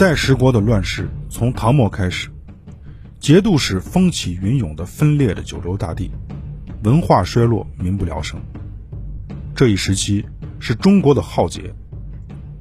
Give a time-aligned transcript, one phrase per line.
[0.00, 2.30] 五代十国的乱世从唐末开始，
[3.18, 6.10] 节度使风起云涌的分裂的九州大地，
[6.84, 8.40] 文化衰落，民不聊生。
[9.54, 10.24] 这一时期
[10.58, 11.74] 是中国的浩劫。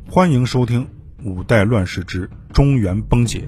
[0.10, 0.84] 欢迎收听
[1.24, 3.48] 《五代乱世之中原崩解》。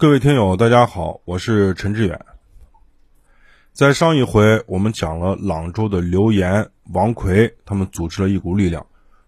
[0.00, 2.24] 各位听友，大家好，我是陈志远。
[3.74, 8.86] 在上一回，我们讲了朗州的刘岩、王奎他们组织了一股力量，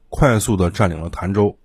[0.09, 1.59] 快速的占领了潭州。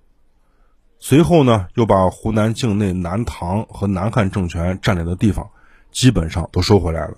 [0.99, 5.49] 随后呢，又把湖南境内南唐和南汉政权占领的地方，
[5.89, 7.15] 基本上都收回来了。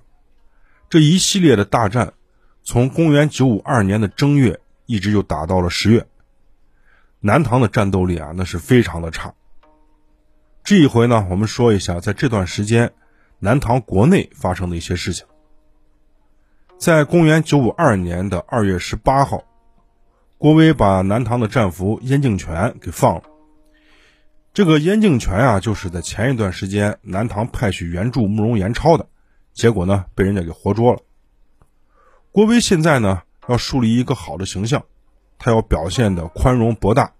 [0.92, 2.14] 这一系列的大战，
[2.62, 6.06] 从公元九五二年的正月，一直就打到了十月。
[7.20, 9.34] 南唐的战斗力啊，那是非常的差。
[10.70, 12.94] 这一回呢，我们说一下，在这段时间，
[13.40, 15.26] 南唐国内发生的一些事情。
[16.78, 19.46] 在公元九五二年的二月十八号，
[20.38, 23.24] 郭威把南唐的战俘燕敬泉给放了。
[24.54, 29.08] 这个燕敬泉啊，就是在前一段时间南唐派去援助慕容延超的，
[29.54, 31.00] 结果呢，被人家给活捉了。
[32.32, 34.84] 郭威现在呢，要树立一个好的形象，
[35.40, 37.14] 他要表现的宽容博大，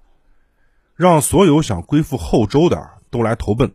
[0.96, 2.99] 让所有想归附后周的。
[3.10, 3.72] 都来投奔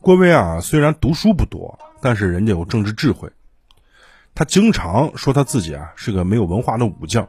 [0.00, 0.60] 郭威啊！
[0.60, 3.30] 虽然读书不多，但是人家有政治智慧。
[4.34, 7.28] 他经常说他自己啊是个没有文化的武将，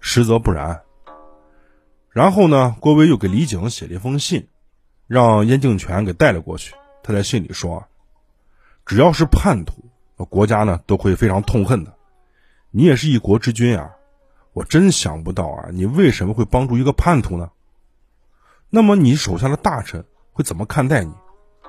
[0.00, 0.80] 实则不然。
[2.08, 4.48] 然后呢，郭威又给李景写了一封信，
[5.06, 6.74] 让燕敬泉给带了过去。
[7.04, 7.86] 他在信里说
[8.84, 9.84] ：“只要是叛徒，
[10.28, 11.94] 国家呢都会非常痛恨的。
[12.72, 13.92] 你也是一国之君啊，
[14.52, 17.50] 我真想不到啊，你为什么会帮助一个叛徒呢？”
[18.72, 21.12] 那么你手下的大臣会怎么看待你？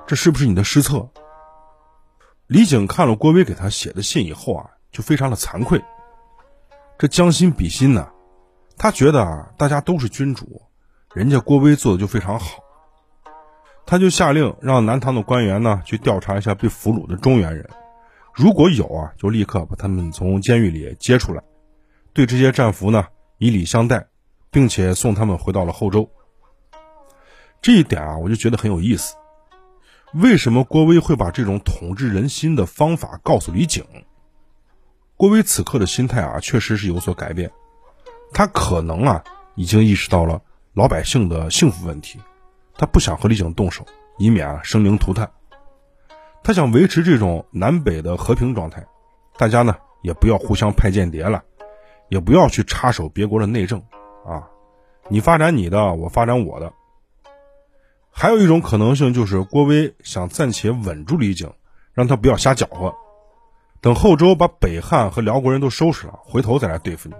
[0.06, 1.08] 这是不是你的失策？
[2.46, 5.82] 李景看了郭威给他写的信以后啊，就非常的惭愧。
[6.98, 8.08] 这将心比心呢，
[8.76, 10.62] 他觉得啊，大家都是君主，
[11.12, 12.62] 人家郭威做的就非常好。
[13.84, 17.68] 他就下令让南唐的官员呢去调查一下被俘虏的中原人，
[18.32, 21.42] 如果有啊，就立刻把他们从监狱里接出来，
[22.12, 23.06] 对这些战俘呢
[23.38, 24.06] 以礼相待，
[24.52, 26.08] 并且送他们回到了后周。
[27.62, 29.14] 这一点啊，我就觉得很有意思。
[30.14, 33.84] 为什么郭威会把这种统治人心的方法告诉李景？
[35.16, 37.50] 郭威此刻的心态啊，确实是有所改变。
[38.34, 39.22] 他可能啊，
[39.54, 40.42] 已经意识到了
[40.74, 42.18] 老百姓的幸福问题，
[42.76, 43.86] 他不想和李景动手，
[44.18, 45.30] 以免啊生灵涂炭。
[46.42, 48.84] 他想维持这种南北的和平状态，
[49.38, 51.44] 大家呢也不要互相派间谍了，
[52.08, 53.80] 也不要去插手别国的内政
[54.26, 54.48] 啊，
[55.08, 56.72] 你发展你的，我发展我的。
[58.14, 61.50] 还有一种可能性就是郭威想暂且稳住李景，
[61.92, 62.94] 让他不要瞎搅和，
[63.80, 67.14] 等后周把北汉和辽国人都收拾了，回头再来对付你。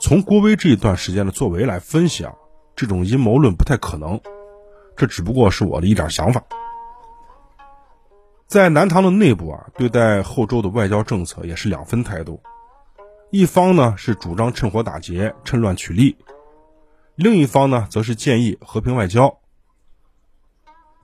[0.00, 2.32] 从郭威这一段时间的作为来分析啊，
[2.74, 4.20] 这种阴谋论不太可能，
[4.96, 6.42] 这只不过是我的一点想法。
[8.46, 12.40] 在南唐的内部啊，对待后周的外交政策也是两分态度，
[13.30, 16.16] 一方呢是主张趁火打劫、趁乱取利，
[17.16, 19.36] 另一方呢则是建议和平外交。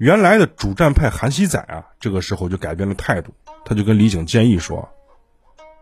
[0.03, 3.33] 原来的主战派韩熙载啊，这个时候就改变了态度，
[3.65, 4.89] 他就跟李景建议说：“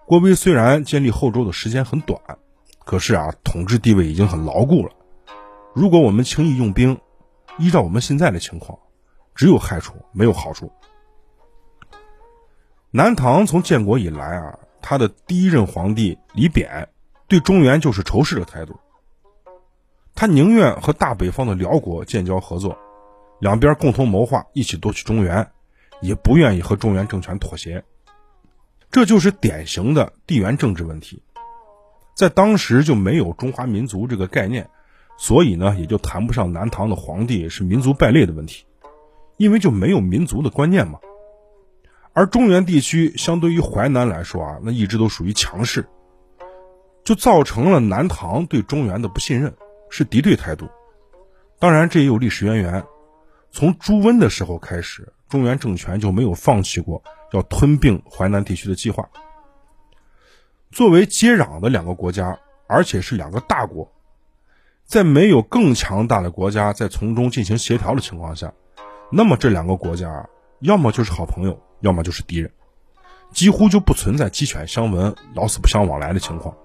[0.04, 2.20] 郭威虽然建立后周的时间很短，
[2.84, 4.92] 可是啊，统治地位已经很牢固了。
[5.74, 7.00] 如果我们轻易用兵，
[7.56, 8.78] 依照我们现在的情况，
[9.34, 10.70] 只有害处没有好处。
[12.90, 16.90] 南唐从建国以来啊，他的第一任皇帝李扁
[17.26, 18.78] 对中原就是仇视的态度，
[20.14, 22.76] 他宁愿和大北方的辽国建交合作。”
[23.40, 25.50] 两边共同谋划，一起夺取中原，
[26.00, 27.82] 也不愿意和中原政权妥协，
[28.90, 31.22] 这就是典型的地缘政治问题。
[32.14, 34.68] 在当时就没有中华民族这个概念，
[35.16, 38.66] 所以呢，也就谈不上南唐的皇帝是民族败类的问题，
[39.38, 40.98] 因为就没有民族的观念嘛。
[42.12, 45.86] 而中原地区相对于淮南来说啊，那一直都属于强势，
[47.04, 49.54] 就造成了南唐对中原的不信任，
[49.88, 50.68] 是敌对态度。
[51.58, 52.84] 当然，这也有历史渊源。
[53.52, 57.02] 从朱温的时候开始，中原政权就没有放弃过
[57.32, 59.08] 要吞并淮南地区的计划。
[60.70, 62.38] 作为接壤的两个国家，
[62.68, 63.92] 而且是两个大国，
[64.84, 68.52] 在没有更强大的国家在从中进行协调的情况下，
[69.10, 70.28] 那么这两个国家
[70.60, 72.52] 要么就是好朋友，要么就是敌人，
[73.32, 76.56] 几乎就不存在鸡犬相闻、老死不相往来的情况。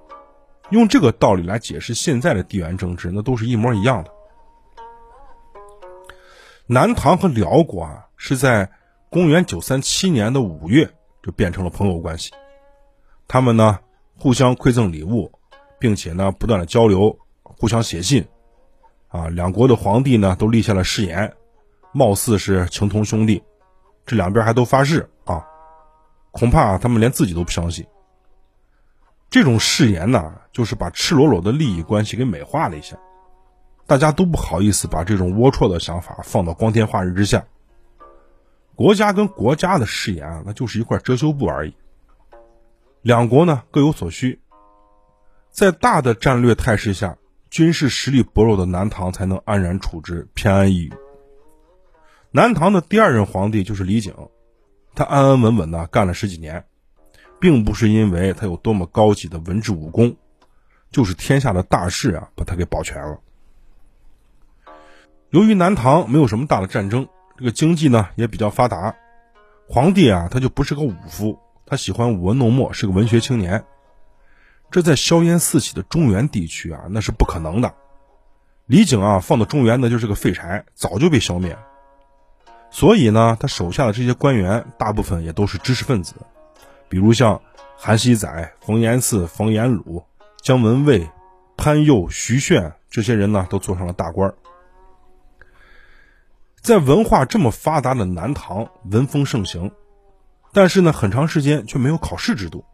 [0.70, 4.12] 用这个道理来解释现在的地缘政治，那都是一模一样的。
[6.67, 8.71] 南唐和辽国啊是在
[9.12, 10.91] 公元937年的五月
[11.21, 12.31] 就变成了朋友关系，
[13.27, 13.79] 他们呢
[14.17, 15.31] 互相馈赠礼物，
[15.79, 18.27] 并且呢不断的交流，互相写信，
[19.09, 21.35] 啊，两国的皇帝呢都立下了誓言，
[21.94, 23.44] 貌似是情同兄弟，
[24.06, 25.45] 这两边还都发誓啊，
[26.31, 27.85] 恐怕他们连自己都不相信。
[29.29, 32.97] 这种誓言呢，就是把赤裸裸的利益关系给美化了一下，
[33.88, 37.46] 大家都不好意思把这种龌龊的想法放到光天化日之下。
[38.76, 41.76] 国家跟国家的誓言啊，那就是一块遮羞布而已。
[43.02, 44.40] 两国呢各有所需，
[45.52, 47.18] 在大的战略态势下，
[47.50, 50.94] 军事实力薄弱的南唐才能安然处之，偏安一隅。
[52.32, 54.30] 南唐的第二任皇帝就是李璟，
[54.94, 56.66] 他安安稳稳的干了十几年。
[57.38, 60.16] 并不是因为他有多么高级的文治武功，
[60.90, 63.20] 就是天下的大事啊，把他给保全了。
[65.36, 68.96] 由于南唐没有什么大的战争，这个经济呢也比较发达，
[69.68, 73.66] 皇帝啊他就不是个武夫，他喜欢舞文弄墨，是个文学青年。
[74.72, 77.74] 这在硝烟四起的中原地区啊，那是不可能的。
[78.66, 81.58] 李璟啊放到中原那就是个废柴，早就被消灭。
[82.72, 86.16] 所以呢，他手下的这些官员大部分也都是知识分子。
[86.88, 87.42] 比如像
[87.76, 90.06] 韩熙载、冯延巳、冯延鲁、
[90.42, 91.10] 姜文蔚、
[91.58, 94.34] 潘佑、徐铉这些人呢，都做上了大官。
[96.65, 99.71] 在文化这么发达的南唐，文风盛行，
[100.51, 102.65] 但是呢，很长时间却没有考试制度。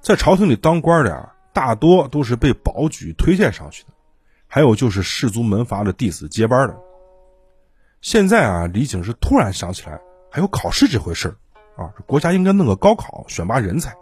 [0.00, 3.88] 在朝廷里当官的啊，大多都是被保举推荐上去的，
[4.46, 6.76] 还有就是士族门阀的弟子接班的。
[8.00, 11.36] 现在啊，李景是突然想起来还有考试这回事。
[11.76, 13.92] 啊，国家应该弄个高考选拔人才。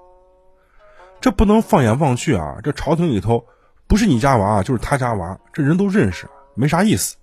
[1.22, 2.58] 这不能放眼望去啊！
[2.62, 3.46] 这朝廷里头，
[3.86, 7.16] 不是你家娃就是他家娃，这人都认识，没啥意思。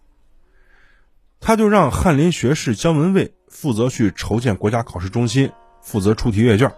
[1.45, 5.51] 他就让翰林学士姜文蔚负责去筹建国家考试中心，
[5.81, 6.74] 负责出题阅卷。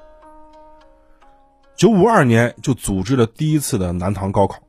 [1.76, 4.64] 九五二年就组织了第一次的南唐高考，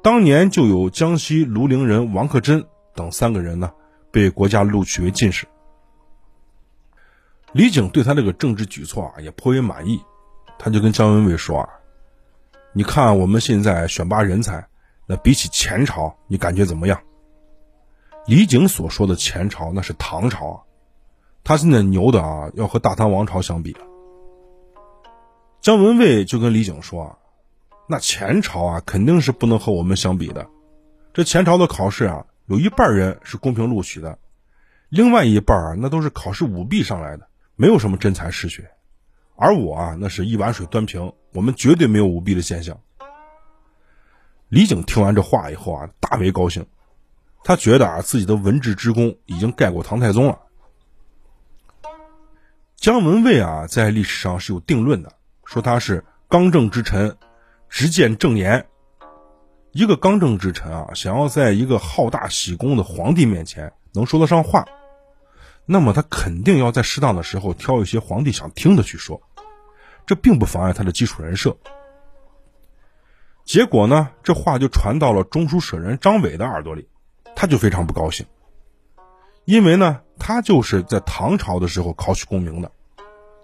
[0.00, 2.64] 当年就有江西庐陵人王克珍
[2.94, 3.72] 等三个人呢，
[4.12, 5.44] 被国家录取为进士。
[7.52, 10.00] 李景对他这个政治举措啊也颇为满意，
[10.56, 11.68] 他就跟姜文蔚说啊
[12.72, 14.68] ：“你看我们现在选拔人才，
[15.08, 17.00] 那比起前朝，你感觉怎么样？”
[18.30, 20.62] 李景所说的前朝那是唐朝啊，
[21.42, 23.80] 他现在牛的啊要和大唐王朝相比了。
[25.60, 27.18] 姜文蔚就跟李景说啊
[27.90, 30.46] ：“那前朝啊肯定是不能和我们相比的，
[31.12, 34.16] 这前朝的考试啊有一半人是公平录取的，
[34.90, 37.26] 另外一半啊那都是考试舞弊上来的。”
[37.58, 38.70] 没有什么真才实学，
[39.34, 42.78] 而我啊，那是一碗水端平，我们绝对没有舞弊的现象。
[44.48, 46.64] 李景听完这话以后啊，大为高兴，
[47.42, 50.38] 他觉得啊，自己的文治之功已经盖过唐太宗了。
[52.76, 55.12] 姜文蔚啊，在历史上是有定论的，
[55.44, 57.16] 说他是刚正之臣，
[57.68, 58.66] 直谏正言。
[59.72, 64.66] 一个刚正之臣啊，想要在一个好大喜功的皇帝面前能说得上话。
[65.66, 69.20] 那么他肯定要在适当的时候挑一些皇帝想听的去说，
[70.06, 71.56] 这并不妨碍他的基础人设。
[73.44, 76.88] 结果呢，这话就传到了中书舍人张伟的耳朵里，
[77.34, 78.26] 他就非常不高兴，
[79.44, 82.70] 因为呢，他就是在唐朝的时候考取功名的，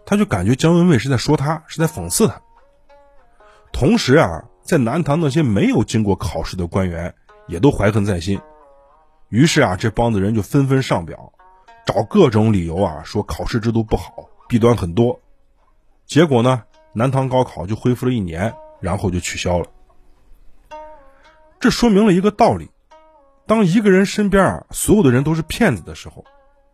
[0.05, 2.41] 他就感觉姜文蔚是在说他，是在讽刺他。
[3.73, 7.15] 同时啊，在南唐那些没有经过考试的官员
[7.47, 8.41] 也都怀恨在心，
[9.29, 11.33] 于是啊，这帮子人就纷纷上表。
[11.87, 15.21] 找各种理由啊，说考试制度不好，弊端很多。
[16.05, 19.67] 结果呢，南唐高考就恢复了一年，然后就取消了。
[21.61, 22.71] 这说明了一个道理：
[23.47, 26.25] 当一个人身边啊所有的人都是骗子的时候，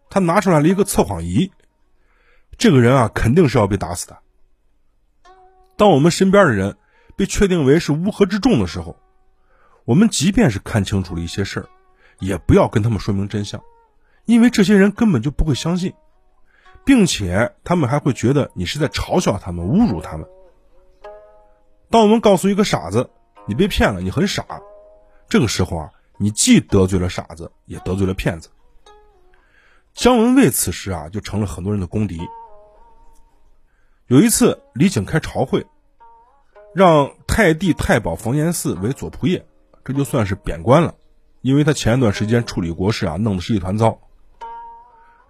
[0.09, 1.51] 他拿出来了一个测谎仪，
[2.57, 4.19] 这个人啊肯定是要被打死的。
[5.77, 6.77] 当我们身边的人
[7.17, 8.97] 被确定为是乌合之众的时候，
[9.85, 11.67] 我们即便是看清楚了一些事儿，
[12.21, 13.61] 也不要跟他们说明真相。
[14.25, 15.93] 因为这些人根本就不会相信，
[16.85, 20.27] 并且他们还会觉得你是在嘲笑他们、侮辱他们。
[21.91, 23.11] 当我们告诉一个傻子
[23.47, 24.45] 你被骗了，你很傻，
[25.29, 25.91] 这个时候啊，
[26.23, 28.49] 你既得罪了傻子，也得罪了骗子。
[29.93, 32.21] 姜文卫此时啊，就成了很多人的公敌。
[34.07, 35.67] 有一次，李景开朝会，
[36.77, 39.45] 让太帝太保冯延巳为左仆射，
[39.85, 40.95] 这就算是贬官了，
[41.41, 43.99] 因为他前一段时间处理国事啊，弄得是一团糟。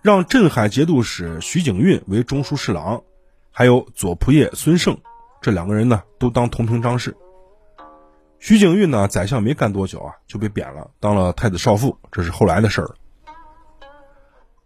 [0.02, 3.02] 让镇海节度使徐景运为中书侍郎，
[3.50, 4.98] 还有左仆射孙胜，
[5.40, 7.16] 这两个人呢都当同平章事。
[8.42, 12.90] 徐景玉呢，宰相没干多久啊，就被贬了，当了太子少傅，这是后来的事儿。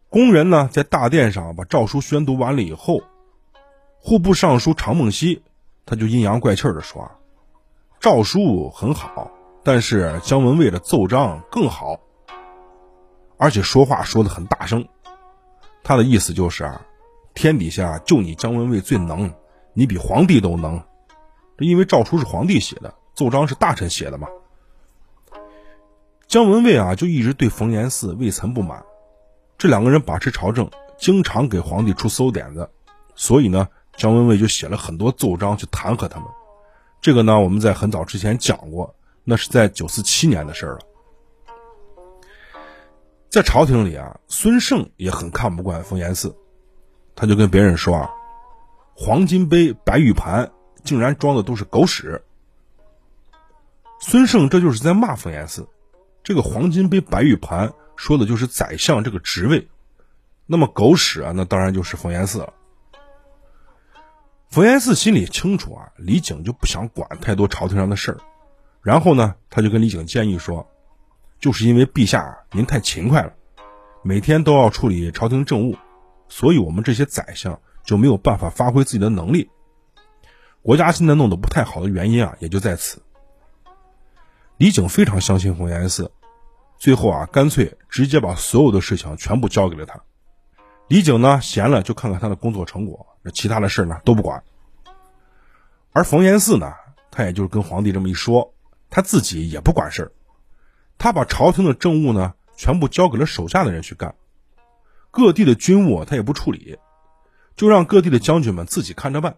[0.08, 3.02] 工人呢在大殿上把诏书宣读完了以后，
[4.00, 5.42] 户部尚书常梦溪
[5.84, 7.12] 他就阴阳怪气的说：“啊
[8.00, 9.30] 诏书很好，
[9.62, 12.00] 但是姜文蔚的奏章更好，
[13.36, 14.88] 而且说话说的很大声。
[15.84, 16.80] 他的意思就是啊，
[17.34, 19.34] 天底下就你姜文蔚最能，
[19.74, 20.82] 你比皇帝都能。
[21.58, 24.28] 这因为诏书是皇帝写的，奏章是大臣写的嘛。
[26.28, 28.84] 姜文卫啊，就一直对冯延巳、未曾不满。
[29.58, 32.70] 这两个人把持朝政，经常给皇帝出馊点子，
[33.16, 36.28] 所以呢。”姜文卫就写了很多奏章去弹劾他们，
[37.00, 38.94] 这个呢，我们在很早之前讲过，
[39.24, 40.80] 那是在九四七年的事儿了。
[43.30, 46.30] 在朝廷里啊，孙胜也很看不惯冯延巳，
[47.14, 48.10] 他就跟别人说啊
[48.94, 50.52] ：“黄金杯、白玉盘
[50.84, 52.22] 竟然装的都是狗屎。”
[53.98, 55.66] 孙胜这就是在骂冯延巳。
[56.22, 59.68] 这个黄金杯、白玉盘说的就是宰相这个职位，
[60.46, 62.52] 那么狗屎啊，那当然就是冯延巳了。
[64.48, 68.18] 冯延巳心里清楚啊，李景就不想管太多朝廷上的事儿，
[68.82, 70.68] 然后呢，他就跟李景建议说，
[71.40, 73.32] 就是因为陛下您太勤快了，
[74.02, 75.76] 每天都要处理朝廷政务，
[76.28, 79.50] 所以我们这些宰相就没有办法发挥自己的能力。
[80.62, 83.00] 国家现在弄得不太好的原因啊，也就在此。
[84.58, 86.10] 李景非常相信冯延巳，
[86.78, 90.00] 最后啊，干脆直接把所有的事情全部交给了他。
[90.88, 93.06] 李景呢，闲了就看看他的工作成果。
[93.34, 94.44] 其他的事呢都不管，
[95.92, 96.72] 而冯延巳呢，
[97.10, 98.54] 他也就是跟皇帝这么一说，
[98.88, 100.12] 他自己也不管事儿，
[100.96, 104.14] 他把朝廷的政务呢全部交给了手下的人去干，
[105.10, 106.78] 各地的军务他也不处理，
[107.56, 109.36] 就让各地的将军们自己看着办。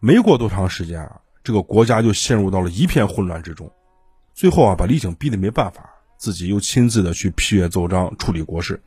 [0.00, 3.72] 没过多长时间啊，这个国家就陷入到了一片混乱之中，
[4.34, 8.82] 最后啊把李景逼得没办法，自己又亲自的去批阅奏章，处理国事。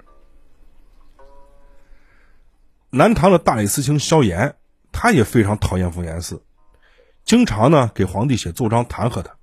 [2.90, 4.56] 南唐的大理寺卿萧炎，
[4.92, 6.42] 他也非常讨厌冯延巳，
[7.24, 9.38] 经常呢给皇帝写奏章弹劾他。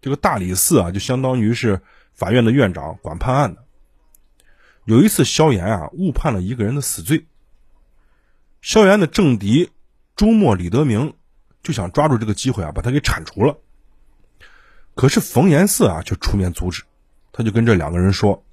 [0.00, 1.80] 这个大理寺啊，就相当于是
[2.12, 3.64] 法院的院长，管判案的。
[4.84, 7.26] 有一次，萧炎啊误判了一个人的死罪，
[8.62, 9.70] 萧炎的政敌
[10.16, 11.14] 周末李德明
[11.62, 13.58] 就想抓住这个机会啊把他给铲除了。
[14.96, 16.82] 可是冯延巳啊却出面阻止，
[17.30, 18.44] 他就跟这两个人说：“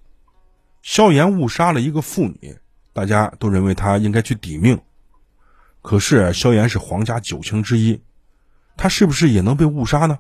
[0.84, 2.60] 萧炎误杀了一个妇女。”
[2.94, 4.80] 大家都认为他应该去抵命，
[5.82, 8.04] 可是萧炎是皇家九卿之一，
[8.78, 10.20] 他是不是也能被误杀呢？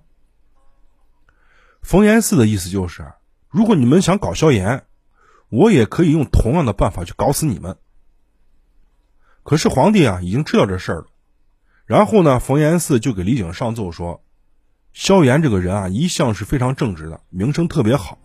[1.83, 3.13] 冯延巳的意思就是，
[3.49, 4.87] 如果你们想搞萧炎，
[5.49, 7.77] 我也可以用同样的办法去搞死你们。
[9.43, 11.07] 可是皇帝啊已经知道这事儿了，
[11.85, 14.22] 然后呢，冯延巳就给李景上奏说，
[14.93, 18.19] 萧炎这个人啊一向是非常正直的，名声特别好，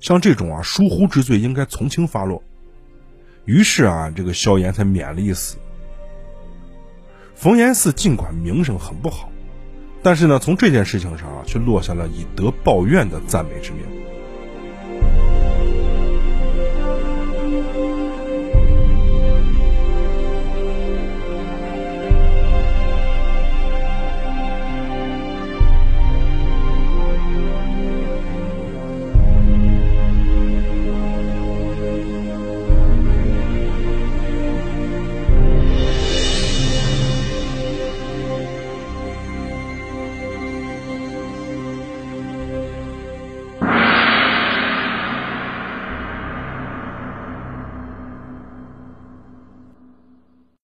[0.00, 2.42] 像这种啊疏忽之罪应该从轻发落。
[3.44, 5.56] 于是啊，这个萧炎才免了一死。
[7.34, 9.30] 冯延巳尽管名声很不好，
[10.02, 13.82] 但是呢，从这件事情上啊，却落下了以德报怨的赞美之名。